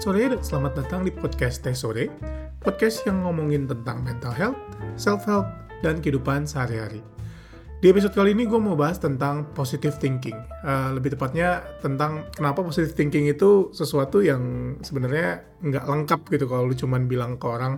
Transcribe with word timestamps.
Sore 0.00 0.32
selamat 0.40 0.80
datang 0.80 1.04
di 1.04 1.12
podcast 1.12 1.60
Teh 1.60 1.76
Sore, 1.76 2.08
podcast 2.64 3.04
yang 3.04 3.20
ngomongin 3.20 3.68
tentang 3.68 4.00
mental 4.00 4.32
health, 4.32 4.56
self-help, 4.96 5.44
dan 5.84 6.00
kehidupan 6.00 6.48
sehari-hari. 6.48 7.04
Di 7.84 7.92
episode 7.92 8.16
kali 8.16 8.32
ini 8.32 8.48
gue 8.48 8.56
mau 8.56 8.72
bahas 8.80 8.96
tentang 8.96 9.52
positive 9.52 10.00
thinking. 10.00 10.40
Uh, 10.64 10.96
lebih 10.96 11.12
tepatnya 11.12 11.60
tentang 11.84 12.32
kenapa 12.32 12.64
positive 12.64 12.96
thinking 12.96 13.28
itu 13.28 13.68
sesuatu 13.76 14.24
yang 14.24 14.40
sebenarnya 14.80 15.44
nggak 15.60 15.84
lengkap 15.84 16.20
gitu 16.32 16.48
kalau 16.48 16.64
lu 16.64 16.72
cuman 16.72 17.04
bilang 17.04 17.36
ke 17.36 17.44
orang, 17.44 17.76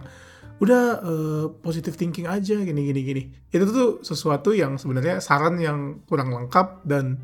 udah 0.62 1.02
uh, 1.02 1.44
positive 1.58 1.98
thinking 1.98 2.30
aja 2.30 2.54
gini 2.54 2.86
gini 2.86 3.02
gini. 3.02 3.22
Itu 3.50 3.66
tuh 3.66 3.90
sesuatu 4.06 4.54
yang 4.54 4.78
sebenarnya 4.78 5.18
saran 5.18 5.58
yang 5.58 6.06
kurang 6.06 6.30
lengkap 6.30 6.86
dan 6.86 7.18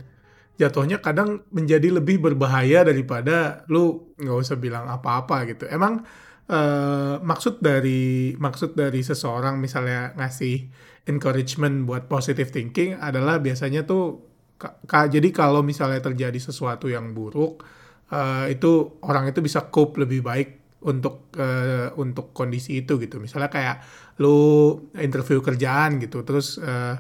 jatuhnya 0.59 0.99
kadang 0.99 1.47
menjadi 1.55 2.03
lebih 2.03 2.19
berbahaya 2.19 2.83
daripada 2.83 3.63
lu 3.71 4.13
nggak 4.19 4.39
usah 4.43 4.59
bilang 4.59 4.91
apa-apa 4.91 5.47
gitu. 5.47 5.71
Emang 5.71 6.03
uh, 6.51 7.23
maksud 7.23 7.63
dari 7.63 8.35
maksud 8.35 8.75
dari 8.75 9.01
seseorang 9.07 9.63
misalnya 9.63 10.19
ngasih 10.19 10.67
encouragement 11.07 11.87
buat 11.87 12.11
positive 12.11 12.51
thinking 12.51 12.99
adalah 12.99 13.39
biasanya 13.39 13.87
tuh 13.87 14.27
ka, 14.59 15.07
jadi 15.07 15.31
kalau 15.31 15.63
misalnya 15.63 16.03
terjadi 16.03 16.37
sesuatu 16.37 16.91
yang 16.91 17.15
buruk 17.15 17.63
uh, 18.11 18.51
itu 18.51 18.99
orang 19.07 19.31
itu 19.31 19.39
bisa 19.39 19.71
cope 19.71 20.03
lebih 20.03 20.27
baik 20.27 20.51
untuk 20.83 21.31
uh, 21.39 21.95
untuk 21.95 22.35
kondisi 22.35 22.83
itu 22.83 22.99
gitu. 22.99 23.23
Misalnya 23.23 23.47
kayak 23.47 23.77
lu 24.19 24.75
interview 24.99 25.39
kerjaan 25.39 26.03
gitu 26.03 26.27
terus 26.27 26.59
uh, 26.59 26.99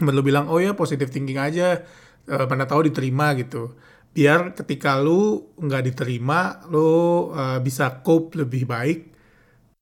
lu 0.00 0.24
bilang 0.24 0.48
oh 0.48 0.56
ya 0.56 0.72
positive 0.72 1.12
thinking 1.12 1.36
aja 1.36 1.84
uh, 2.28 2.46
mana 2.50 2.64
tahu 2.68 2.90
diterima 2.90 3.32
gitu. 3.38 3.76
Biar 4.10 4.52
ketika 4.58 4.98
lu 4.98 5.54
nggak 5.56 5.82
diterima 5.94 6.66
lu 6.68 7.30
uh, 7.30 7.58
bisa 7.62 8.02
cope 8.02 8.34
lebih 8.36 8.66
baik 8.66 8.98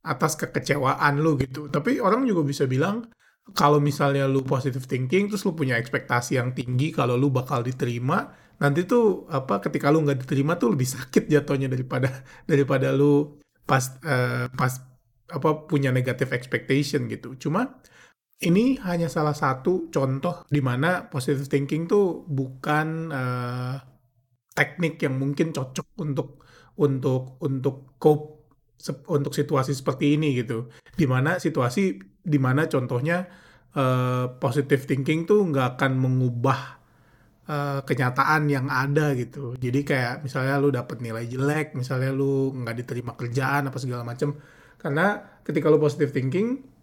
atas 0.05 0.37
kekecewaan 0.39 1.19
lu 1.19 1.35
gitu. 1.41 1.73
Tapi 1.73 1.99
orang 1.99 2.25
juga 2.29 2.45
bisa 2.45 2.65
bilang 2.69 3.09
kalau 3.57 3.81
misalnya 3.81 4.29
lu 4.29 4.45
positive 4.45 4.85
thinking 4.85 5.33
terus 5.33 5.45
lu 5.49 5.57
punya 5.57 5.81
ekspektasi 5.81 6.37
yang 6.37 6.53
tinggi 6.53 6.93
kalau 6.93 7.17
lu 7.17 7.33
bakal 7.33 7.65
diterima 7.65 8.29
nanti 8.61 8.85
tuh 8.85 9.25
apa 9.31 9.63
ketika 9.65 9.89
lu 9.89 10.05
nggak 10.05 10.27
diterima 10.27 10.59
tuh 10.59 10.75
lebih 10.75 10.89
sakit 10.89 11.31
jatuhnya 11.31 11.71
daripada 11.71 12.11
daripada 12.51 12.93
lu 12.93 13.39
pas 13.65 13.85
uh, 14.05 14.49
pas 14.53 14.73
apa 15.29 15.69
punya 15.69 15.93
negative 15.93 16.33
expectation 16.33 17.05
gitu. 17.09 17.37
Cuma 17.37 17.81
ini 18.39 18.79
hanya 18.87 19.11
salah 19.11 19.35
satu 19.35 19.91
contoh 19.91 20.47
di 20.47 20.63
mana 20.63 21.11
positive 21.11 21.51
thinking 21.51 21.91
tuh 21.91 22.23
bukan 22.23 23.11
uh, 23.11 23.75
teknik 24.55 25.03
yang 25.03 25.19
mungkin 25.19 25.51
cocok 25.51 25.89
untuk 25.99 26.43
untuk 26.79 27.43
untuk 27.43 27.99
cope 27.99 28.39
untuk 29.11 29.35
situasi 29.35 29.75
seperti 29.75 30.15
ini 30.15 30.39
gitu. 30.39 30.71
Di 30.95 31.07
mana 31.11 31.43
situasi 31.43 31.99
di 32.23 32.39
mana 32.39 32.71
contohnya 32.71 33.27
uh, 33.75 34.39
positive 34.39 34.87
thinking 34.87 35.27
tuh 35.27 35.43
nggak 35.43 35.75
akan 35.75 35.99
mengubah 35.99 36.79
uh, 37.51 37.81
kenyataan 37.83 38.47
yang 38.47 38.71
ada 38.71 39.19
gitu. 39.19 39.59
Jadi 39.59 39.83
kayak 39.83 40.23
misalnya 40.23 40.63
lu 40.63 40.71
dapet 40.71 41.03
nilai 41.03 41.27
jelek, 41.27 41.75
misalnya 41.75 42.15
lu 42.15 42.55
nggak 42.55 42.87
diterima 42.87 43.19
kerjaan 43.19 43.67
apa 43.67 43.79
segala 43.83 44.07
macam. 44.07 44.39
Karena 44.79 45.19
ketika 45.43 45.67
lu 45.67 45.83
positive 45.83 46.15
thinking 46.15 46.78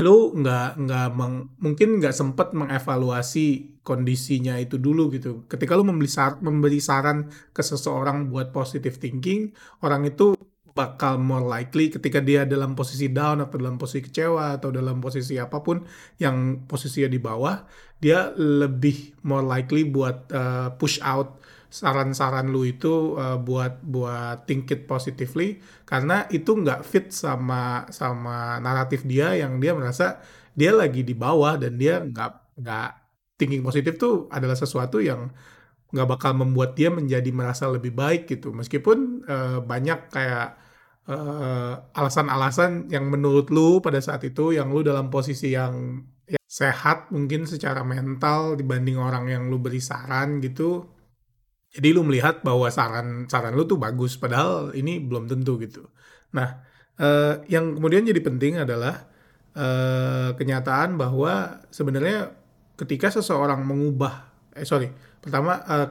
lu 0.00 0.32
nggak 0.32 0.80
nggak 0.80 1.08
meng, 1.12 1.52
mungkin 1.60 2.00
nggak 2.00 2.16
sempat 2.16 2.56
mengevaluasi 2.56 3.76
kondisinya 3.84 4.56
itu 4.56 4.80
dulu 4.80 5.12
gitu. 5.12 5.44
Ketika 5.44 5.76
lu 5.76 5.84
memberi, 5.84 6.08
sar, 6.08 6.40
memberi 6.40 6.80
saran 6.80 7.28
ke 7.52 7.60
seseorang 7.60 8.32
buat 8.32 8.56
positive 8.56 8.96
thinking, 8.96 9.52
orang 9.84 10.08
itu 10.08 10.32
bakal 10.72 11.20
more 11.20 11.44
likely 11.44 11.92
ketika 11.92 12.24
dia 12.24 12.48
dalam 12.48 12.72
posisi 12.72 13.12
down 13.12 13.44
atau 13.44 13.60
dalam 13.60 13.76
posisi 13.76 14.08
kecewa 14.08 14.56
atau 14.56 14.72
dalam 14.72 15.04
posisi 15.04 15.36
apa 15.36 15.60
pun 15.60 15.84
yang 16.16 16.64
posisinya 16.64 17.12
di 17.12 17.20
bawah, 17.20 17.60
dia 18.00 18.32
lebih 18.40 19.20
more 19.28 19.44
likely 19.44 19.84
buat 19.84 20.32
uh, 20.32 20.72
push 20.80 21.04
out 21.04 21.36
saran-saran 21.72 22.52
lu 22.52 22.68
itu 22.68 23.16
uh, 23.16 23.40
buat 23.40 23.80
buat 23.80 24.44
think 24.44 24.68
it 24.76 24.84
positively. 24.84 25.56
Karena 25.88 26.28
itu 26.28 26.52
nggak 26.52 26.84
fit 26.84 27.08
sama 27.08 27.88
sama 27.88 28.60
naratif 28.60 29.08
dia 29.08 29.32
yang 29.40 29.56
dia 29.56 29.72
merasa 29.72 30.20
dia 30.52 30.70
lagi 30.76 31.00
di 31.00 31.16
bawah 31.16 31.56
dan 31.56 31.80
dia 31.80 32.04
nggak 32.04 32.60
nggak 32.60 32.90
thinking 33.40 33.64
positif 33.64 33.96
tuh 33.96 34.28
adalah 34.28 34.52
sesuatu 34.52 35.00
yang 35.00 35.32
nggak 35.92 36.08
bakal 36.08 36.32
membuat 36.36 36.76
dia 36.76 36.92
menjadi 36.92 37.30
merasa 37.32 37.64
lebih 37.72 37.92
baik 37.96 38.28
gitu. 38.28 38.52
Meskipun 38.52 39.24
uh, 39.24 39.58
banyak 39.64 40.12
kayak 40.12 40.60
eh, 41.08 41.72
alasan-alasan 41.98 42.86
yang 42.94 43.10
menurut 43.10 43.50
lu 43.50 43.82
pada 43.82 43.98
saat 43.98 44.22
itu 44.22 44.54
yang 44.54 44.70
lu 44.70 44.86
dalam 44.86 45.10
posisi 45.10 45.50
yang 45.50 45.98
ya, 46.28 46.38
sehat 46.46 47.10
mungkin 47.10 47.44
secara 47.48 47.82
mental 47.82 48.54
dibanding 48.54 48.98
orang 49.00 49.24
yang 49.26 49.42
lu 49.50 49.58
beri 49.58 49.82
saran 49.82 50.38
gitu 50.38 50.86
jadi 51.72 51.88
lu 51.96 52.04
melihat 52.04 52.44
bahwa 52.44 52.68
saran 52.68 53.24
saran 53.32 53.56
lu 53.56 53.64
tuh 53.64 53.80
bagus, 53.80 54.20
padahal 54.20 54.76
ini 54.76 55.00
belum 55.00 55.24
tentu 55.24 55.56
gitu. 55.56 55.88
Nah, 56.36 56.60
eh, 57.00 57.40
yang 57.48 57.80
kemudian 57.80 58.04
jadi 58.04 58.20
penting 58.20 58.60
adalah 58.60 59.08
eh, 59.56 60.30
kenyataan 60.36 61.00
bahwa 61.00 61.64
sebenarnya 61.72 62.32
ketika 62.76 63.08
seseorang 63.08 63.64
mengubah, 63.64 64.28
eh 64.52 64.68
sorry, 64.68 64.92
pertama 65.24 65.64
eh, 65.64 65.88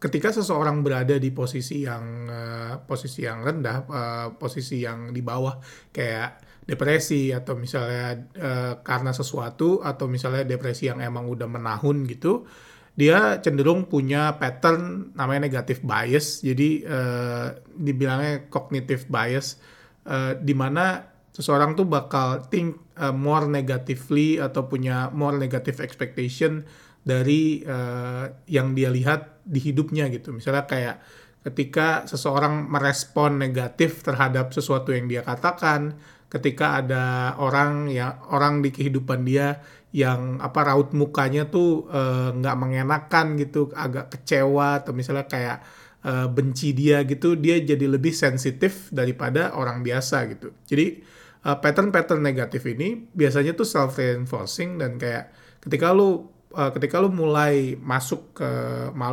ketika 0.00 0.32
seseorang 0.34 0.82
berada 0.82 1.14
di 1.20 1.30
posisi 1.30 1.86
yang 1.86 2.04
eh, 2.26 2.74
posisi 2.82 3.22
yang 3.22 3.46
rendah, 3.46 3.76
eh, 3.86 4.28
posisi 4.34 4.82
yang 4.82 5.14
di 5.14 5.22
bawah, 5.22 5.54
kayak 5.94 6.50
depresi 6.66 7.30
atau 7.30 7.54
misalnya 7.54 8.30
eh, 8.34 8.74
karena 8.82 9.10
sesuatu 9.14 9.82
atau 9.86 10.06
misalnya 10.10 10.46
depresi 10.46 10.90
yang 10.90 10.98
emang 11.02 11.26
udah 11.30 11.46
menahun 11.50 12.06
gitu 12.06 12.46
dia 13.00 13.40
cenderung 13.40 13.88
punya 13.88 14.36
pattern 14.36 15.16
namanya 15.16 15.48
negative 15.48 15.80
bias. 15.80 16.44
Jadi 16.44 16.84
uh, 16.84 17.56
dibilangnya 17.80 18.52
cognitive 18.52 19.08
bias 19.08 19.56
uh, 20.04 20.36
di 20.36 20.52
mana 20.52 21.08
seseorang 21.32 21.72
tuh 21.72 21.88
bakal 21.88 22.44
think 22.52 22.76
uh, 23.00 23.14
more 23.14 23.48
negatively 23.48 24.36
atau 24.36 24.68
punya 24.68 25.08
more 25.16 25.40
negative 25.40 25.80
expectation 25.80 26.60
dari 27.00 27.64
uh, 27.64 28.28
yang 28.44 28.76
dia 28.76 28.92
lihat 28.92 29.40
di 29.48 29.64
hidupnya 29.64 30.12
gitu. 30.12 30.36
Misalnya 30.36 30.68
kayak 30.68 31.00
ketika 31.40 32.04
seseorang 32.04 32.68
merespon 32.68 33.40
negatif 33.40 34.04
terhadap 34.04 34.52
sesuatu 34.52 34.92
yang 34.92 35.08
dia 35.08 35.24
katakan, 35.24 35.96
ketika 36.28 36.78
ada 36.78 37.34
orang 37.40 37.88
ya 37.88 38.20
orang 38.30 38.60
di 38.60 38.70
kehidupan 38.70 39.24
dia 39.24 39.58
yang 39.90 40.38
apa 40.38 40.70
raut 40.70 40.94
mukanya 40.94 41.50
tuh 41.50 41.90
eh, 41.90 42.30
nggak 42.38 42.56
uh, 42.56 42.60
mengenakan 42.62 43.34
gitu 43.34 43.74
agak 43.74 44.14
kecewa 44.14 44.82
atau 44.82 44.94
misalnya 44.94 45.26
kayak 45.26 45.58
uh, 46.06 46.30
benci 46.30 46.70
dia 46.70 47.02
gitu 47.02 47.34
dia 47.34 47.58
jadi 47.58 47.90
lebih 47.90 48.14
sensitif 48.14 48.86
daripada 48.94 49.50
orang 49.58 49.82
biasa 49.82 50.30
gitu. 50.30 50.54
Jadi 50.70 51.02
uh, 51.42 51.58
pattern-pattern 51.58 52.22
negatif 52.22 52.62
ini 52.70 53.02
biasanya 53.10 53.58
tuh 53.58 53.66
self 53.66 53.98
reinforcing 53.98 54.78
dan 54.78 54.94
kayak 54.94 55.34
ketika 55.58 55.90
lu 55.90 56.30
uh, 56.54 56.70
ketika 56.70 57.02
lu 57.02 57.10
mulai 57.10 57.74
masuk 57.74 58.38
ke 58.38 58.50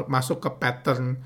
masuk 0.05 0.45
ke 0.45 0.49
pattern 0.61 1.17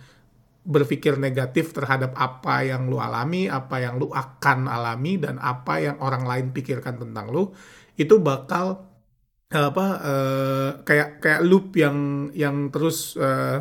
berpikir 0.62 1.18
negatif 1.18 1.74
terhadap 1.74 2.14
apa 2.14 2.62
yang 2.62 2.86
lu 2.86 3.02
alami, 3.02 3.50
apa 3.50 3.82
yang 3.82 3.98
lu 3.98 4.14
akan 4.14 4.70
alami 4.70 5.18
dan 5.18 5.42
apa 5.42 5.82
yang 5.82 5.98
orang 5.98 6.22
lain 6.22 6.46
pikirkan 6.54 7.02
tentang 7.02 7.34
lu, 7.34 7.50
itu 7.98 8.22
bakal 8.22 8.91
apa 9.52 9.86
uh, 10.00 10.70
kayak 10.88 11.20
kayak 11.20 11.42
loop 11.44 11.76
yang 11.76 12.32
yang 12.32 12.72
terus 12.72 13.20
uh, 13.20 13.60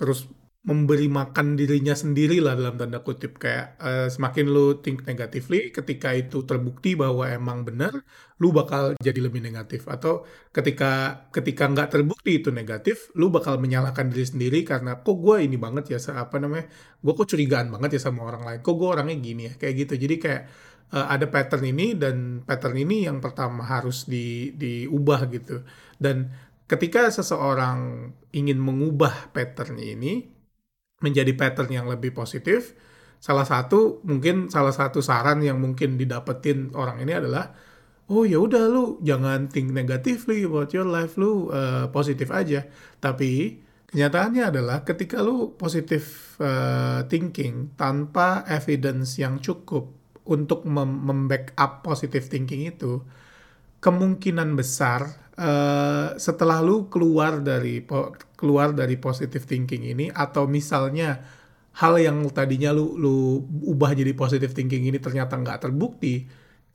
terus 0.00 0.24
memberi 0.66 1.06
makan 1.06 1.54
dirinya 1.54 1.94
sendiri 1.94 2.42
lah 2.42 2.58
dalam 2.58 2.74
tanda 2.74 2.98
kutip. 2.98 3.38
Kayak 3.38 3.78
uh, 3.78 4.08
semakin 4.10 4.50
lu 4.50 4.82
think 4.82 5.06
negatively 5.06 5.70
ketika 5.70 6.10
itu 6.10 6.42
terbukti 6.42 6.98
bahwa 6.98 7.30
emang 7.30 7.62
benar 7.62 8.02
lu 8.42 8.50
bakal 8.50 8.98
jadi 8.98 9.22
lebih 9.22 9.46
negatif. 9.46 9.86
Atau 9.86 10.26
ketika 10.50 11.22
ketika 11.30 11.70
nggak 11.70 11.94
terbukti 11.94 12.42
itu 12.42 12.50
negatif 12.50 13.14
lu 13.14 13.30
bakal 13.30 13.62
menyalahkan 13.62 14.10
diri 14.10 14.26
sendiri 14.26 14.66
karena 14.66 14.98
kok 14.98 15.16
gue 15.22 15.46
ini 15.46 15.54
banget 15.54 15.94
ya 15.94 15.98
apa 16.18 16.34
namanya 16.42 16.66
gue 16.98 17.12
kok 17.14 17.28
curigaan 17.30 17.70
banget 17.70 18.02
ya 18.02 18.10
sama 18.10 18.26
orang 18.26 18.42
lain? 18.42 18.58
Kok 18.66 18.74
gue 18.74 18.88
orangnya 18.90 19.16
gini 19.22 19.42
ya? 19.46 19.52
Kayak 19.54 19.74
gitu. 19.86 19.94
Jadi 20.02 20.14
kayak 20.18 20.42
uh, 20.92 21.06
ada 21.10 21.26
pattern 21.26 21.64
ini 21.66 21.96
dan 21.96 22.42
pattern 22.44 22.76
ini 22.76 23.08
yang 23.08 23.18
pertama 23.18 23.64
harus 23.64 24.06
di 24.06 24.52
diubah 24.54 25.20
gitu. 25.32 25.62
Dan 25.96 26.30
ketika 26.68 27.08
seseorang 27.10 28.10
ingin 28.34 28.58
mengubah 28.60 29.32
pattern 29.32 29.80
ini 29.80 30.26
menjadi 31.00 31.32
pattern 31.34 31.70
yang 31.72 31.86
lebih 31.88 32.12
positif, 32.12 32.76
salah 33.18 33.48
satu 33.48 34.04
mungkin 34.06 34.52
salah 34.52 34.74
satu 34.74 35.00
saran 35.02 35.42
yang 35.42 35.58
mungkin 35.58 35.96
didapetin 35.96 36.76
orang 36.76 37.00
ini 37.02 37.16
adalah 37.16 37.56
oh 38.12 38.22
ya 38.22 38.38
udah 38.38 38.64
lu 38.70 38.84
jangan 39.02 39.50
think 39.50 39.74
negatively 39.74 40.46
about 40.46 40.70
your 40.70 40.86
life 40.86 41.18
lu 41.18 41.50
uh, 41.50 41.90
positif 41.90 42.30
aja 42.30 42.68
tapi 43.02 43.64
Kenyataannya 43.86 44.44
adalah 44.52 44.84
ketika 44.84 45.24
lu 45.24 45.56
positif 45.56 46.34
uh, 46.42 47.08
thinking 47.08 47.72
tanpa 47.80 48.44
evidence 48.44 49.16
yang 49.16 49.40
cukup 49.40 49.95
untuk 50.26 50.66
mem 50.66 51.06
membackup 51.06 51.86
positive 51.86 52.26
thinking 52.26 52.66
itu, 52.66 53.02
kemungkinan 53.80 54.58
besar 54.58 55.06
uh, 55.38 56.16
setelah 56.18 56.60
lu 56.64 56.90
keluar 56.90 57.38
dari 57.40 57.84
keluar 58.34 58.74
dari 58.74 58.98
positive 58.98 59.44
thinking 59.46 59.86
ini 59.86 60.06
atau 60.10 60.50
misalnya 60.50 61.22
hal 61.76 62.00
yang 62.00 62.24
tadinya 62.32 62.72
lu 62.72 62.96
lu 62.96 63.44
ubah 63.68 63.92
jadi 63.92 64.12
positive 64.16 64.52
thinking 64.56 64.88
ini 64.88 64.98
ternyata 64.98 65.36
nggak 65.36 65.68
terbukti, 65.68 66.24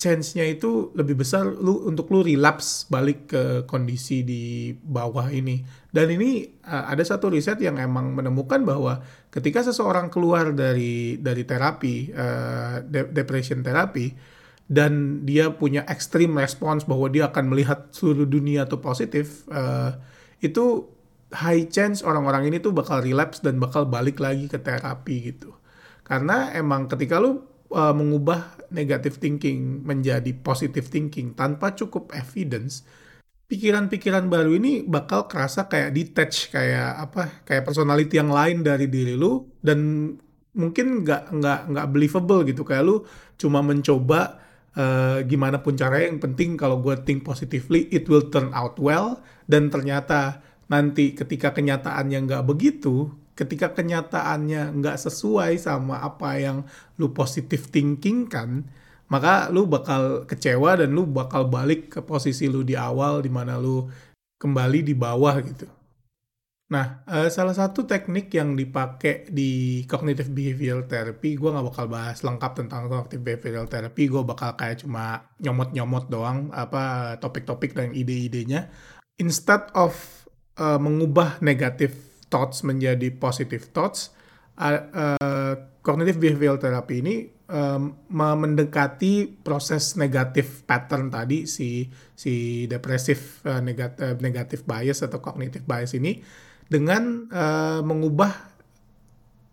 chance-nya 0.02 0.50
itu 0.50 0.90
lebih 0.98 1.22
besar 1.22 1.46
lu 1.46 1.86
untuk 1.86 2.10
lu 2.10 2.26
relapse 2.26 2.90
balik 2.90 3.30
ke 3.30 3.44
kondisi 3.70 4.26
di 4.26 4.74
bawah 4.74 5.30
ini. 5.30 5.62
Dan 5.94 6.10
ini 6.18 6.42
uh, 6.66 6.90
ada 6.90 7.06
satu 7.06 7.30
riset 7.30 7.62
yang 7.62 7.78
emang 7.78 8.18
menemukan 8.18 8.66
bahwa 8.66 9.06
ketika 9.30 9.62
seseorang 9.62 10.10
keluar 10.10 10.58
dari 10.58 11.22
dari 11.22 11.46
terapi 11.46 12.10
uh, 12.18 12.82
de 12.82 13.14
depression 13.14 13.62
terapi 13.62 14.10
dan 14.66 15.22
dia 15.22 15.54
punya 15.54 15.86
extreme 15.86 16.34
response 16.34 16.82
bahwa 16.90 17.06
dia 17.06 17.30
akan 17.30 17.54
melihat 17.54 17.94
seluruh 17.94 18.26
dunia 18.26 18.66
tuh 18.66 18.82
positif, 18.82 19.46
uh, 19.54 19.94
itu 20.42 20.90
high 21.30 21.70
chance 21.70 22.02
orang-orang 22.02 22.50
ini 22.50 22.58
tuh 22.58 22.74
bakal 22.74 23.06
relapse 23.06 23.44
dan 23.46 23.62
bakal 23.62 23.86
balik 23.86 24.18
lagi 24.18 24.50
ke 24.50 24.58
terapi 24.58 25.30
gitu. 25.30 25.54
Karena 26.02 26.50
emang 26.58 26.90
ketika 26.90 27.22
lu 27.22 27.46
uh, 27.70 27.94
mengubah 27.94 28.61
negative 28.72 29.20
thinking 29.20 29.84
menjadi 29.86 30.32
positive 30.40 30.88
thinking 30.88 31.36
tanpa 31.36 31.76
cukup 31.76 32.16
evidence, 32.16 32.88
pikiran-pikiran 33.52 34.32
baru 34.32 34.56
ini 34.56 34.88
bakal 34.88 35.28
kerasa 35.28 35.68
kayak 35.68 35.92
detach, 35.92 36.50
kayak 36.56 36.96
apa, 36.98 37.44
kayak 37.44 37.68
personality 37.68 38.16
yang 38.16 38.32
lain 38.32 38.64
dari 38.64 38.88
diri 38.88 39.20
lu 39.20 39.44
dan 39.60 40.12
mungkin 40.56 41.04
nggak 41.04 41.36
nggak 41.36 41.60
nggak 41.76 41.88
believable 41.92 42.42
gitu. 42.48 42.64
Kayak 42.64 42.84
lu 42.88 42.96
cuma 43.36 43.60
mencoba 43.60 44.40
uh, 44.80 45.20
gimana 45.28 45.60
pun 45.60 45.76
caranya 45.76 46.16
yang 46.16 46.22
penting 46.24 46.56
kalau 46.56 46.80
gue 46.80 46.96
think 47.04 47.28
positively 47.28 47.92
it 47.92 48.08
will 48.08 48.32
turn 48.32 48.56
out 48.56 48.80
well. 48.80 49.20
Dan 49.44 49.68
ternyata 49.68 50.40
nanti 50.72 51.12
ketika 51.12 51.52
kenyataannya 51.52 52.20
nggak 52.32 52.44
begitu 52.48 53.12
ketika 53.42 53.74
kenyataannya 53.74 54.78
nggak 54.78 55.02
sesuai 55.02 55.58
sama 55.58 56.06
apa 56.06 56.38
yang 56.38 56.62
lu 57.02 57.10
positif 57.10 57.74
thinking 57.74 58.30
kan, 58.30 58.70
maka 59.10 59.50
lu 59.50 59.66
bakal 59.66 60.30
kecewa 60.30 60.78
dan 60.78 60.94
lu 60.94 61.10
bakal 61.10 61.50
balik 61.50 61.90
ke 61.90 62.00
posisi 62.06 62.46
lu 62.46 62.62
di 62.62 62.78
awal 62.78 63.26
di 63.26 63.34
mana 63.34 63.58
lu 63.58 63.90
kembali 64.38 64.80
di 64.86 64.94
bawah 64.94 65.36
gitu. 65.42 65.66
Nah, 66.72 67.04
uh, 67.04 67.28
salah 67.28 67.52
satu 67.52 67.84
teknik 67.84 68.32
yang 68.32 68.56
dipakai 68.56 69.28
di 69.28 69.84
cognitive 69.92 70.32
behavioral 70.32 70.88
therapy, 70.88 71.36
gue 71.36 71.52
nggak 71.52 71.68
bakal 71.68 71.86
bahas 71.92 72.24
lengkap 72.24 72.52
tentang 72.64 72.88
cognitive 72.88 73.20
behavioral 73.20 73.68
therapy, 73.68 74.08
gue 74.08 74.24
bakal 74.24 74.56
kayak 74.56 74.80
cuma 74.80 75.28
nyomot-nyomot 75.44 76.08
doang 76.08 76.48
apa 76.56 77.18
topik-topik 77.20 77.76
dan 77.76 77.92
ide-idenya. 77.92 78.72
Instead 79.20 79.68
of 79.76 79.92
uh, 80.56 80.80
mengubah 80.80 81.44
negatif 81.44 81.92
thoughts 82.32 82.64
menjadi 82.64 83.12
positive 83.12 83.70
thoughts, 83.76 84.16
uh, 84.56 84.80
uh, 84.96 85.54
cognitive 85.84 86.18
behavioral 86.18 86.56
therapy 86.56 87.04
ini 87.04 87.16
um, 87.52 88.00
mendekati 88.16 89.28
proses 89.44 90.00
negatif 90.00 90.64
pattern 90.64 91.12
tadi 91.12 91.44
si 91.44 91.92
si 92.16 92.66
depresif 92.72 93.44
uh, 93.44 93.60
negatif, 93.60 94.16
negatif 94.24 94.60
bias 94.64 95.04
atau 95.04 95.20
cognitive 95.20 95.68
bias 95.68 95.92
ini 96.00 96.24
dengan 96.72 97.28
uh, 97.28 97.84
mengubah 97.84 98.32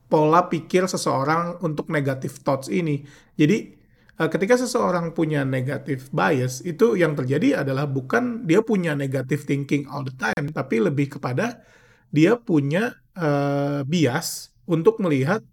pola 0.09 0.47
pikir 0.49 0.89
seseorang 0.89 1.61
untuk 1.61 1.93
negatif 1.93 2.41
thoughts 2.41 2.73
ini. 2.73 3.05
Jadi 3.37 3.77
ketika 4.19 4.59
seseorang 4.59 5.15
punya 5.15 5.47
negatif 5.47 6.11
bias 6.11 6.65
itu 6.67 6.99
yang 6.99 7.15
terjadi 7.15 7.63
adalah 7.63 7.87
bukan 7.87 8.49
dia 8.49 8.65
punya 8.65 8.97
negative 8.97 9.45
thinking 9.45 9.85
all 9.87 10.03
the 10.03 10.17
time, 10.17 10.49
tapi 10.51 10.81
lebih 10.81 11.21
kepada 11.21 11.61
dia 12.09 12.37
punya 12.41 12.97
uh, 13.17 13.85
bias 13.85 14.53
untuk 14.69 15.01
melihat 15.01 15.45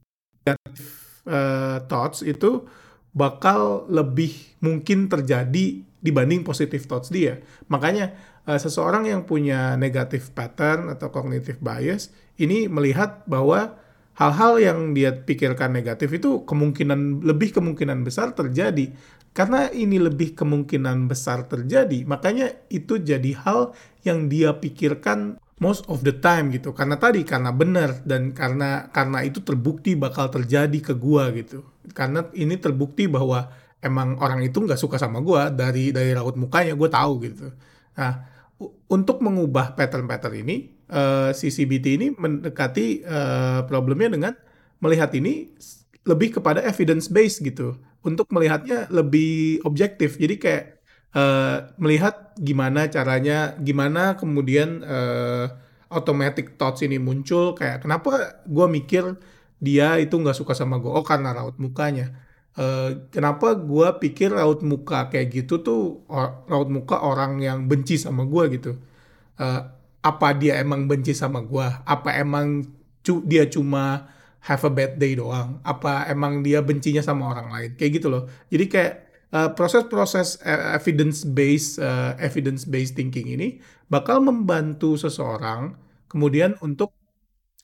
uh, 0.48 1.78
thoughts 1.88 2.22
itu 2.22 2.68
bakal 3.16 3.88
lebih 3.88 4.36
mungkin 4.60 5.08
terjadi 5.08 5.82
dibanding 6.04 6.46
positive 6.46 6.84
thoughts 6.86 7.10
dia. 7.10 7.42
Makanya 7.72 8.14
uh, 8.46 8.60
seseorang 8.60 9.08
yang 9.10 9.24
punya 9.24 9.80
negative 9.80 10.36
pattern 10.36 10.92
atau 10.92 11.10
cognitive 11.10 11.58
bias 11.64 12.12
ini 12.38 12.68
melihat 12.68 13.24
bahwa 13.26 13.80
hal-hal 14.16 14.60
yang 14.60 14.80
dia 14.96 15.16
pikirkan 15.16 15.72
negatif 15.76 16.12
itu 16.12 16.44
kemungkinan 16.44 17.24
lebih 17.24 17.56
kemungkinan 17.56 18.04
besar 18.04 18.36
terjadi. 18.36 18.92
Karena 19.36 19.68
ini 19.68 20.00
lebih 20.00 20.32
kemungkinan 20.32 21.12
besar 21.12 21.44
terjadi, 21.52 22.08
makanya 22.08 22.56
itu 22.72 22.96
jadi 22.96 23.36
hal 23.44 23.76
yang 24.08 24.32
dia 24.32 24.56
pikirkan 24.56 25.36
most 25.60 25.88
of 25.88 26.04
the 26.04 26.16
time 26.16 26.52
gitu. 26.52 26.76
Karena 26.76 27.00
tadi 27.00 27.24
karena 27.24 27.52
benar 27.56 28.04
dan 28.04 28.36
karena 28.36 28.92
karena 28.92 29.24
itu 29.24 29.40
terbukti 29.40 29.96
bakal 29.96 30.28
terjadi 30.32 30.80
ke 30.82 30.94
gua 30.96 31.32
gitu. 31.32 31.64
Karena 31.96 32.28
ini 32.36 32.60
terbukti 32.60 33.08
bahwa 33.08 33.48
emang 33.80 34.20
orang 34.20 34.44
itu 34.44 34.60
nggak 34.60 34.80
suka 34.80 35.00
sama 35.00 35.24
gua 35.24 35.48
dari 35.54 35.96
dari 35.96 36.12
raut 36.12 36.36
mukanya 36.36 36.76
gua 36.76 36.90
tahu 36.92 37.14
gitu. 37.24 37.48
Nah 37.96 38.14
untuk 38.88 39.20
mengubah 39.20 39.76
pattern-pattern 39.76 40.36
ini 40.48 40.72
uh, 40.92 41.36
si 41.36 41.52
CBT 41.52 41.86
ini 42.00 42.08
mendekati 42.16 43.04
uh, 43.04 43.62
problemnya 43.68 44.10
dengan 44.12 44.34
melihat 44.80 45.12
ini 45.16 45.52
lebih 46.06 46.40
kepada 46.40 46.64
evidence 46.64 47.10
based 47.12 47.44
gitu. 47.44 47.76
Untuk 48.06 48.30
melihatnya 48.30 48.86
lebih 48.94 49.66
objektif. 49.66 50.22
Jadi 50.22 50.38
kayak 50.38 50.75
uh, 51.16 51.72
melihat 51.80 52.36
gimana 52.36 52.92
caranya, 52.92 53.56
gimana 53.64 54.20
kemudian 54.20 54.84
uh, 54.84 55.48
automatic 55.90 56.60
thoughts 56.60 56.84
ini 56.84 57.00
muncul, 57.00 57.56
kayak 57.56 57.88
kenapa 57.88 58.44
gue 58.44 58.68
mikir 58.68 59.16
dia 59.64 59.96
itu 59.98 60.20
nggak 60.20 60.36
suka 60.36 60.52
sama 60.52 60.78
gue, 60.78 60.92
oh 60.92 61.06
karena 61.08 61.32
raut 61.32 61.56
mukanya. 61.56 62.12
Uh, 62.56 63.08
kenapa 63.12 63.52
gue 63.56 63.88
pikir 64.00 64.32
raut 64.32 64.64
muka 64.64 65.12
kayak 65.12 65.28
gitu 65.44 65.60
tuh 65.60 66.08
raut 66.48 66.72
muka 66.72 67.04
orang 67.04 67.44
yang 67.44 67.68
benci 67.68 68.00
sama 68.00 68.24
gue 68.24 68.44
gitu. 68.60 68.72
Uh, 69.36 69.72
apa 70.00 70.32
dia 70.38 70.62
emang 70.64 70.88
benci 70.88 71.12
sama 71.12 71.44
gue? 71.44 71.68
Apa 71.84 72.16
emang 72.16 72.64
cu 73.04 73.26
dia 73.28 73.44
cuma 73.52 74.08
have 74.40 74.64
a 74.64 74.72
bad 74.72 74.96
day 74.96 75.20
doang? 75.20 75.60
Apa 75.68 76.08
emang 76.08 76.46
dia 76.48 76.64
bencinya 76.64 77.04
sama 77.04 77.28
orang 77.34 77.52
lain? 77.52 77.72
Kayak 77.76 77.92
gitu 78.00 78.08
loh. 78.08 78.24
Jadi 78.48 78.66
kayak 78.72 78.94
proses-proses 79.58 80.40
uh, 80.46 80.78
evidence 80.78 81.28
based 81.28 81.82
uh, 81.82 82.16
evidence 82.22 82.64
based 82.64 82.96
thinking 82.96 83.28
ini 83.28 83.60
bakal 83.92 84.24
membantu 84.24 84.96
seseorang 84.96 85.76
kemudian 86.08 86.56
untuk 86.64 86.96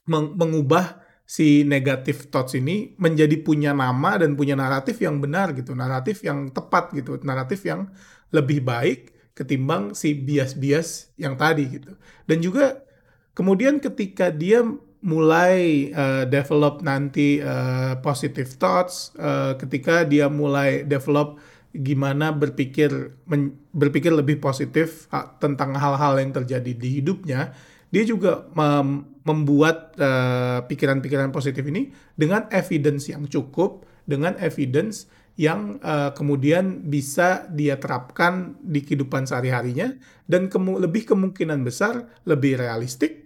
meng 0.10 0.36
mengubah 0.36 1.01
si 1.32 1.63
negatif 1.63 2.28
thoughts 2.28 2.60
ini 2.60 2.92
menjadi 3.00 3.40
punya 3.40 3.72
nama 3.72 4.20
dan 4.20 4.36
punya 4.36 4.51
naratif 4.60 5.00
yang 5.00 5.24
benar 5.24 5.56
gitu, 5.56 5.72
naratif 5.72 6.28
yang 6.28 6.51
tepat 6.51 6.92
gitu, 6.92 7.16
naratif 7.24 7.63
yang 7.63 7.88
lebih 8.36 8.60
baik 8.60 9.16
ketimbang 9.32 9.96
si 9.96 10.12
bias-bias 10.12 11.16
yang 11.16 11.40
tadi 11.40 11.80
gitu. 11.80 11.96
Dan 12.28 12.44
juga 12.44 12.84
kemudian 13.32 13.80
ketika 13.80 14.28
dia 14.28 14.60
mulai 15.01 15.90
uh, 15.96 16.28
develop 16.28 16.84
nanti 16.84 17.40
uh, 17.40 17.96
positive 18.04 18.51
thoughts, 18.60 19.16
uh, 19.16 19.56
ketika 19.56 20.04
dia 20.04 20.28
mulai 20.28 20.84
develop 20.84 21.40
gimana 21.72 22.36
berpikir 22.36 23.16
men, 23.28 23.56
berpikir 23.72 24.12
lebih 24.12 24.44
positif 24.44 25.08
tentang 25.40 25.75
hal-hal 25.80 26.20
yang 26.20 26.36
terjadi 26.36 26.72
di 26.75 27.00
hidupnya, 27.00 27.56
dia 27.92 28.04
juga 28.04 28.48
mem, 28.56 29.08
membuat 29.22 29.94
eh, 30.01 30.60
pikiran-pikiran 30.66 31.30
uh, 31.30 31.36
positif 31.36 31.62
ini 31.68 31.94
dengan 32.18 32.50
evidence 32.50 33.12
yang 33.12 33.30
cukup, 33.30 33.86
dengan 34.04 34.34
evidence 34.42 35.06
yang 35.40 35.80
uh, 35.80 36.12
kemudian 36.12 36.92
bisa 36.92 37.48
dia 37.48 37.80
terapkan 37.80 38.60
di 38.60 38.84
kehidupan 38.84 39.24
sehari-harinya 39.24 39.96
dan 40.28 40.51
kemu 40.51 40.82
lebih 40.84 41.08
kemungkinan 41.08 41.63
besar 41.63 42.04
lebih 42.28 42.60
realistik 42.60 43.21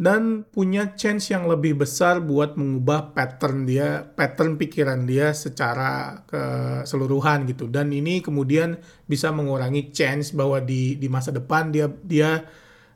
dan 0.00 0.48
punya 0.48 0.96
chance 0.96 1.28
yang 1.28 1.44
lebih 1.44 1.76
besar 1.76 2.24
buat 2.24 2.56
mengubah 2.56 3.12
pattern 3.12 3.68
dia, 3.68 4.00
pattern 4.00 4.56
pikiran 4.56 5.04
dia 5.04 5.36
secara 5.36 6.24
keseluruhan 6.24 7.44
gitu. 7.44 7.68
Dan 7.68 7.92
ini 7.92 8.24
kemudian 8.24 8.80
bisa 9.04 9.28
mengurangi 9.28 9.92
chance 9.92 10.32
bahwa 10.32 10.64
di 10.64 10.96
di 10.96 11.04
masa 11.12 11.36
depan 11.36 11.68
dia 11.68 11.92
dia 12.00 12.48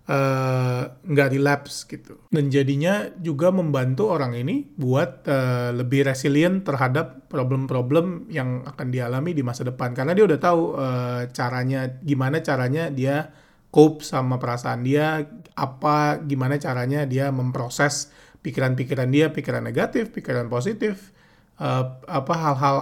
eh, 0.08 0.82
nggak 0.88 1.28
uh, 1.28 1.32
relapse 1.36 1.84
gitu. 1.84 2.24
Dan 2.32 2.48
jadinya 2.48 3.04
juga 3.20 3.52
membantu 3.52 4.08
orang 4.08 4.40
ini 4.40 4.64
buat 4.72 5.28
uh, 5.28 5.76
lebih 5.76 6.08
resilient 6.08 6.64
terhadap 6.64 7.28
problem-problem 7.28 8.32
yang 8.32 8.64
akan 8.64 8.88
dialami 8.88 9.36
di 9.36 9.44
masa 9.44 9.60
depan. 9.68 9.92
Karena 9.92 10.16
dia 10.16 10.24
udah 10.24 10.40
tahu 10.40 10.62
uh, 10.72 11.28
caranya, 11.36 12.00
gimana 12.00 12.40
caranya 12.40 12.88
dia 12.88 13.43
cope 13.74 14.06
sama 14.06 14.38
perasaan 14.38 14.86
dia, 14.86 15.26
apa 15.58 16.22
gimana 16.22 16.62
caranya 16.62 17.02
dia 17.02 17.34
memproses 17.34 18.14
pikiran-pikiran 18.46 19.10
dia, 19.10 19.34
pikiran 19.34 19.66
negatif, 19.66 20.14
pikiran 20.14 20.46
positif, 20.46 21.10
uh, 21.58 21.98
apa 22.06 22.34
hal-hal 22.38 22.76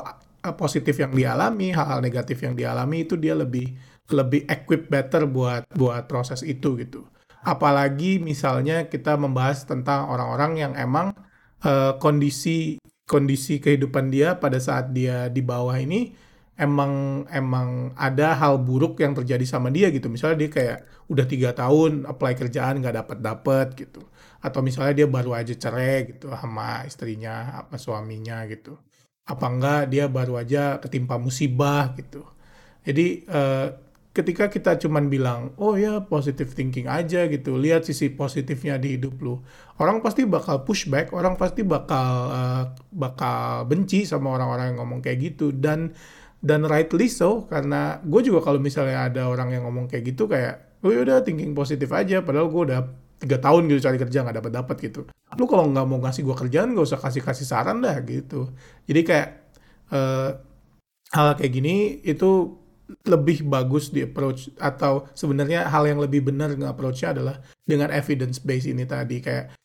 uh, 0.44 0.52
positif 0.52 1.00
yang 1.00 1.16
dialami, 1.16 1.72
hal-hal 1.72 2.04
negatif 2.04 2.44
yang 2.44 2.52
dialami 2.52 3.08
itu 3.08 3.16
dia 3.16 3.32
lebih 3.32 3.72
lebih 4.12 4.44
equip 4.44 4.92
better 4.92 5.24
buat 5.24 5.64
buat 5.72 6.04
proses 6.12 6.44
itu 6.44 6.76
gitu. 6.76 7.08
Apalagi 7.40 8.20
misalnya 8.20 8.84
kita 8.92 9.16
membahas 9.16 9.64
tentang 9.64 10.12
orang-orang 10.12 10.60
yang 10.60 10.72
emang 10.76 11.16
uh, 11.64 11.96
kondisi 11.96 12.76
kondisi 13.08 13.64
kehidupan 13.64 14.12
dia 14.12 14.36
pada 14.36 14.60
saat 14.60 14.92
dia 14.92 15.32
di 15.32 15.40
bawah 15.40 15.74
ini 15.80 16.12
emang 16.56 17.24
emang 17.32 17.96
ada 17.96 18.36
hal 18.36 18.60
buruk 18.60 19.00
yang 19.00 19.16
terjadi 19.16 19.44
sama 19.48 19.72
dia 19.72 19.88
gitu. 19.88 20.12
Misalnya 20.12 20.46
dia 20.46 20.50
kayak 20.52 20.78
udah 21.08 21.26
tiga 21.28 21.50
tahun 21.56 22.04
apply 22.04 22.32
kerjaan 22.36 22.80
nggak 22.84 22.96
dapat 23.04 23.18
dapat 23.24 23.66
gitu. 23.76 24.02
Atau 24.42 24.60
misalnya 24.60 25.04
dia 25.04 25.08
baru 25.08 25.32
aja 25.38 25.54
cerai 25.54 26.12
gitu 26.12 26.28
sama 26.34 26.84
istrinya 26.84 27.64
apa 27.64 27.76
suaminya 27.80 28.44
gitu. 28.50 28.76
Apa 29.24 29.46
enggak 29.48 29.82
dia 29.92 30.04
baru 30.10 30.42
aja 30.42 30.82
ketimpa 30.82 31.16
musibah 31.16 31.94
gitu. 31.96 32.26
Jadi 32.82 33.22
eh, 33.26 33.68
ketika 34.12 34.52
kita 34.52 34.76
cuman 34.76 35.08
bilang 35.08 35.56
oh 35.56 35.72
ya 35.72 36.04
positive 36.04 36.52
thinking 36.52 36.84
aja 36.84 37.24
gitu 37.32 37.56
lihat 37.56 37.88
sisi 37.88 38.12
positifnya 38.12 38.76
di 38.76 39.00
hidup 39.00 39.16
lu 39.24 39.40
orang 39.80 40.04
pasti 40.04 40.28
bakal 40.28 40.68
pushback 40.68 41.16
orang 41.16 41.40
pasti 41.40 41.64
bakal 41.64 42.28
uh, 42.28 42.64
bakal 42.92 43.64
benci 43.64 44.04
sama 44.04 44.36
orang-orang 44.36 44.76
yang 44.76 44.84
ngomong 44.84 45.00
kayak 45.00 45.32
gitu. 45.32 45.50
Dan 45.56 45.96
dan 46.42 46.66
rightly 46.66 47.06
so 47.06 47.46
karena 47.46 48.02
gue 48.02 48.20
juga 48.26 48.42
kalau 48.42 48.58
misalnya 48.58 49.06
ada 49.06 49.30
orang 49.30 49.54
yang 49.54 49.62
ngomong 49.62 49.86
kayak 49.86 50.10
gitu 50.10 50.26
kayak 50.26 50.82
oh 50.82 50.90
udah 50.90 51.22
thinking 51.22 51.54
positif 51.54 51.88
aja. 51.94 52.20
Padahal 52.20 52.50
gue 52.50 52.62
udah 52.68 52.80
tiga 53.22 53.38
tahun 53.38 53.70
gitu 53.70 53.86
cari 53.86 53.98
kerja 54.02 54.26
nggak 54.26 54.36
dapat 54.42 54.52
dapat 54.52 54.76
gitu. 54.82 55.00
Lu 55.38 55.46
kalau 55.46 55.70
nggak 55.70 55.86
mau 55.86 56.02
ngasih 56.02 56.26
gue 56.26 56.36
kerjaan 56.36 56.74
gak 56.74 56.86
usah 56.90 57.00
kasih 57.00 57.22
kasih 57.22 57.46
saran 57.46 57.78
dah 57.80 57.96
gitu. 58.02 58.50
Jadi 58.90 59.00
kayak 59.06 59.28
uh, 59.94 60.36
hal 61.14 61.38
kayak 61.38 61.52
gini 61.54 62.02
itu 62.02 62.58
lebih 63.06 63.48
bagus 63.48 63.88
di 63.88 64.04
approach 64.04 64.52
atau 64.60 65.08
sebenarnya 65.16 65.70
hal 65.70 65.88
yang 65.88 65.96
lebih 65.96 66.28
benar 66.28 66.52
nge-approach-nya 66.52 67.16
adalah 67.16 67.36
dengan 67.64 67.88
evidence 67.88 68.42
base 68.42 68.68
ini 68.68 68.84
tadi. 68.84 69.22
Kayak 69.22 69.56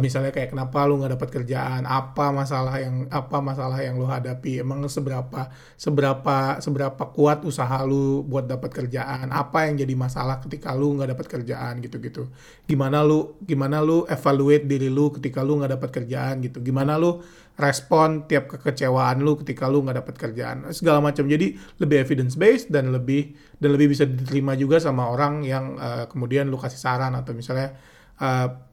misalnya 0.00 0.32
kayak 0.32 0.56
kenapa 0.56 0.88
lu 0.88 0.96
nggak 0.96 1.12
dapat 1.20 1.28
kerjaan? 1.28 1.84
Apa 1.84 2.32
masalah 2.32 2.80
yang 2.80 3.04
apa 3.12 3.36
masalah 3.44 3.84
yang 3.84 4.00
lu 4.00 4.08
hadapi? 4.08 4.64
Emang 4.64 4.80
seberapa 4.88 5.52
seberapa 5.76 6.56
seberapa 6.64 7.04
kuat 7.12 7.44
usaha 7.44 7.84
lu 7.84 8.24
buat 8.24 8.48
dapat 8.48 8.72
kerjaan? 8.72 9.28
Apa 9.28 9.68
yang 9.68 9.84
jadi 9.84 9.92
masalah 9.92 10.40
ketika 10.40 10.72
lu 10.72 10.96
nggak 10.96 11.12
dapat 11.12 11.26
kerjaan? 11.28 11.84
Gitu-gitu. 11.84 12.32
Gimana 12.64 13.04
lu 13.04 13.36
gimana 13.44 13.84
lu 13.84 14.08
evaluate 14.08 14.64
diri 14.64 14.88
lu 14.88 15.12
ketika 15.12 15.44
lu 15.44 15.60
nggak 15.60 15.76
dapat 15.76 15.90
kerjaan? 15.92 16.40
Gitu. 16.40 16.64
Gimana 16.64 16.96
lu 16.96 17.20
respon 17.60 18.24
tiap 18.24 18.48
kekecewaan 18.56 19.20
lu 19.20 19.36
ketika 19.44 19.68
lu 19.68 19.84
nggak 19.84 20.00
dapat 20.00 20.16
kerjaan? 20.16 20.64
Segala 20.72 21.04
macam. 21.04 21.28
Jadi 21.28 21.60
lebih 21.76 22.00
evidence 22.00 22.40
based 22.40 22.72
dan 22.72 22.88
lebih 22.88 23.36
dan 23.60 23.76
lebih 23.76 23.92
bisa 23.92 24.08
diterima 24.08 24.56
juga 24.56 24.80
sama 24.80 25.12
orang 25.12 25.44
yang 25.44 25.76
uh, 25.76 26.08
kemudian 26.08 26.48
lu 26.48 26.56
kasih 26.56 26.80
saran 26.80 27.12
atau 27.12 27.36
misalnya 27.36 27.76
uh, 28.16 28.72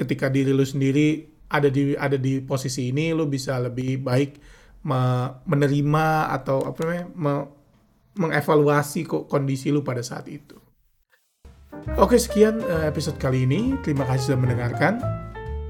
ketika 0.00 0.32
diri 0.32 0.56
lu 0.56 0.64
sendiri 0.64 1.28
ada 1.52 1.68
di 1.68 1.92
ada 1.92 2.16
di 2.16 2.40
posisi 2.40 2.88
ini 2.88 3.12
lu 3.12 3.28
bisa 3.28 3.60
lebih 3.60 4.00
baik 4.00 4.40
me, 4.86 5.28
menerima 5.44 6.32
atau 6.40 6.64
apa 6.64 6.78
namanya 6.86 7.06
me, 7.12 7.32
mengevaluasi 8.16 9.04
kok 9.04 9.28
kondisi 9.28 9.68
lu 9.68 9.84
pada 9.84 10.00
saat 10.00 10.24
itu. 10.32 10.56
Oke 11.96 12.16
sekian 12.16 12.60
eh, 12.64 12.88
episode 12.88 13.16
kali 13.20 13.44
ini. 13.44 13.76
Terima 13.84 14.08
kasih 14.08 14.32
sudah 14.32 14.40
mendengarkan. 14.40 15.00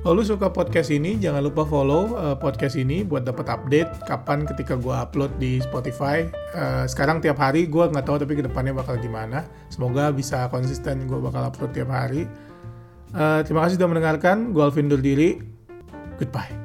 Kalau 0.01 0.25
suka 0.25 0.49
podcast 0.49 0.89
ini, 0.89 1.21
jangan 1.21 1.45
lupa 1.45 1.61
follow 1.61 2.17
uh, 2.17 2.33
podcast 2.33 2.73
ini 2.73 3.05
buat 3.05 3.21
dapat 3.21 3.45
update 3.53 4.09
kapan 4.09 4.49
ketika 4.49 4.73
gue 4.73 4.97
upload 4.97 5.29
di 5.37 5.61
Spotify. 5.61 6.25
Uh, 6.57 6.89
sekarang 6.89 7.21
tiap 7.21 7.37
hari 7.37 7.69
gue 7.69 7.85
nggak 7.85 8.09
tahu 8.09 8.17
tapi 8.17 8.33
ke 8.33 8.49
depannya 8.49 8.73
bakal 8.73 8.97
gimana. 8.97 9.45
Semoga 9.69 10.09
bisa 10.09 10.49
konsisten 10.49 11.05
gue 11.05 11.21
bakal 11.21 11.53
upload 11.53 11.77
tiap 11.77 11.93
hari. 11.93 12.25
Uh, 13.11 13.43
terima 13.43 13.67
kasih 13.67 13.79
sudah 13.79 13.91
mendengarkan. 13.91 14.55
Gue 14.55 14.63
Alvin 14.63 14.87
diri. 15.03 15.43
Goodbye. 16.19 16.60